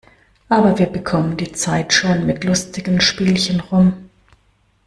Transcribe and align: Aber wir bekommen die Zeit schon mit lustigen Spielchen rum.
Aber 0.49 0.79
wir 0.79 0.87
bekommen 0.87 1.37
die 1.37 1.51
Zeit 1.51 1.93
schon 1.93 2.25
mit 2.25 2.43
lustigen 2.43 3.01
Spielchen 3.01 3.59
rum. 3.59 4.09